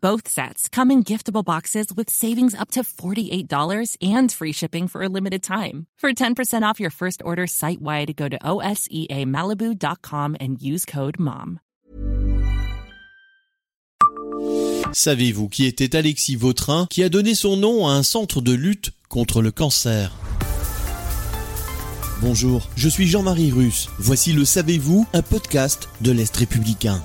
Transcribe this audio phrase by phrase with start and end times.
[0.00, 5.02] Both sets come in giftable boxes with savings up to $48 and free shipping for
[5.02, 5.86] a limited time.
[5.98, 11.58] For 10% off your first order site wide, go to OSEAMalibu.com and use code MOM.
[14.92, 18.92] Savez-vous qui était Alexis Vautrin qui a donné son nom à un centre de lutte
[19.08, 20.12] contre le cancer?
[22.22, 23.88] Bonjour, je suis Jean-Marie Russe.
[23.98, 27.02] Voici le Savez-vous, un podcast de l'Est républicain.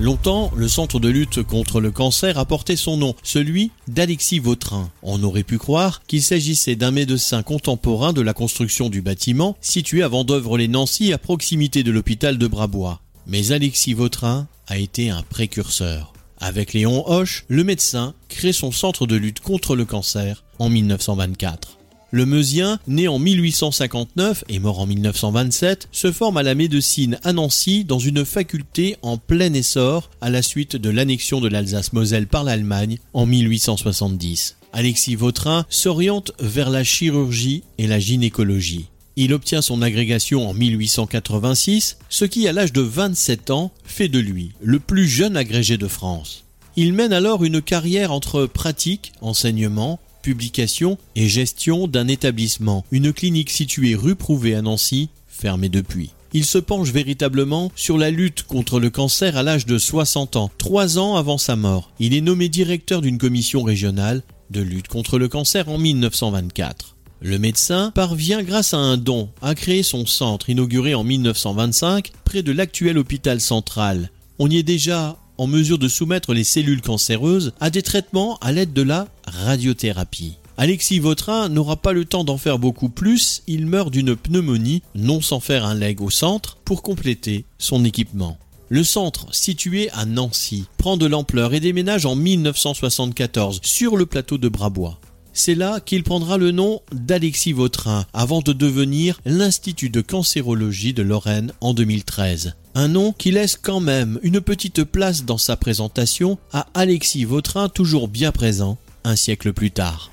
[0.00, 4.92] Longtemps, le centre de lutte contre le cancer a porté son nom, celui d'Alexis Vautrin.
[5.02, 10.04] On aurait pu croire qu'il s'agissait d'un médecin contemporain de la construction du bâtiment, situé
[10.04, 13.00] à Vendœuvre-les-Nancy à proximité de l'hôpital de Brabois.
[13.26, 16.12] Mais Alexis Vautrin a été un précurseur.
[16.38, 21.77] Avec Léon Hoche, le médecin crée son centre de lutte contre le cancer en 1924.
[22.10, 27.34] Le Meusien, né en 1859 et mort en 1927, se forme à la médecine à
[27.34, 32.44] Nancy dans une faculté en plein essor à la suite de l'annexion de l'Alsace-Moselle par
[32.44, 34.56] l'Allemagne en 1870.
[34.72, 38.86] Alexis Vautrin s'oriente vers la chirurgie et la gynécologie.
[39.16, 44.18] Il obtient son agrégation en 1886, ce qui à l'âge de 27 ans fait de
[44.18, 46.44] lui le plus jeune agrégé de France.
[46.76, 49.98] Il mène alors une carrière entre pratique, enseignement,
[50.28, 56.10] publication et gestion d'un établissement, une clinique située rue Prouvé à Nancy, fermée depuis.
[56.34, 60.50] Il se penche véritablement sur la lutte contre le cancer à l'âge de 60 ans,
[60.58, 61.90] trois ans avant sa mort.
[61.98, 66.96] Il est nommé directeur d'une commission régionale de lutte contre le cancer en 1924.
[67.22, 72.42] Le médecin parvient grâce à un don à créer son centre inauguré en 1925 près
[72.42, 74.10] de l'actuel hôpital central.
[74.38, 78.52] On y est déjà en mesure de soumettre les cellules cancéreuses à des traitements à
[78.52, 80.36] l'aide de la radiothérapie.
[80.56, 85.20] Alexis Vautrin n'aura pas le temps d'en faire beaucoup plus, il meurt d'une pneumonie, non
[85.20, 88.38] sans faire un leg au centre, pour compléter son équipement.
[88.68, 94.36] Le centre, situé à Nancy, prend de l'ampleur et déménage en 1974 sur le plateau
[94.36, 94.98] de Brabois.
[95.32, 101.02] C'est là qu'il prendra le nom d'Alexis Vautrin avant de devenir l'Institut de cancérologie de
[101.02, 102.56] Lorraine en 2013.
[102.80, 107.68] Un nom qui laisse quand même une petite place dans sa présentation à Alexis Vautrin
[107.68, 110.12] toujours bien présent un siècle plus tard.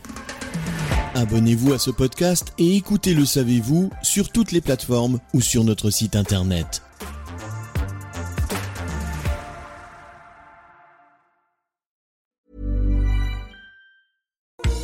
[1.14, 5.92] Abonnez-vous à ce podcast et écoutez Le Savez-vous sur toutes les plateformes ou sur notre
[5.92, 6.82] site internet.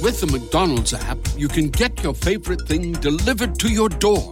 [0.03, 4.31] With the McDonald's app, you can get your favorite thing delivered to your door.